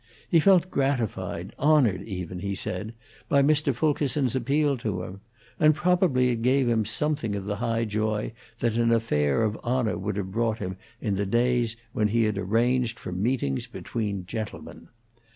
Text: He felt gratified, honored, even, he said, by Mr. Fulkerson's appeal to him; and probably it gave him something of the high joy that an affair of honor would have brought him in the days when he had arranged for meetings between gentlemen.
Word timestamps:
He 0.27 0.39
felt 0.39 0.71
gratified, 0.71 1.53
honored, 1.59 2.01
even, 2.01 2.39
he 2.39 2.55
said, 2.55 2.95
by 3.29 3.43
Mr. 3.43 3.71
Fulkerson's 3.71 4.35
appeal 4.35 4.75
to 4.79 5.03
him; 5.03 5.21
and 5.59 5.75
probably 5.75 6.29
it 6.31 6.41
gave 6.41 6.67
him 6.67 6.85
something 6.85 7.35
of 7.35 7.45
the 7.45 7.57
high 7.57 7.85
joy 7.85 8.33
that 8.61 8.77
an 8.77 8.91
affair 8.91 9.43
of 9.43 9.59
honor 9.61 9.99
would 9.99 10.17
have 10.17 10.31
brought 10.31 10.57
him 10.57 10.75
in 11.01 11.17
the 11.17 11.27
days 11.27 11.75
when 11.93 12.07
he 12.07 12.23
had 12.23 12.39
arranged 12.39 12.97
for 12.97 13.11
meetings 13.11 13.67
between 13.67 14.25
gentlemen. 14.25 14.87